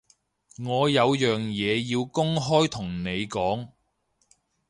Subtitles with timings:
[0.65, 3.69] 我有樣嘢要公開同你講